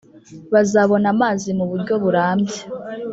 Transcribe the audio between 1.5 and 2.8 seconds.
mu buryo burambye